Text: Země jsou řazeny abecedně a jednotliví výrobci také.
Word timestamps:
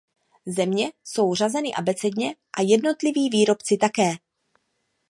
Země 0.47 0.91
jsou 1.03 1.35
řazeny 1.35 1.73
abecedně 1.73 2.35
a 2.57 2.61
jednotliví 2.61 3.29
výrobci 3.29 3.77
také. 3.77 4.11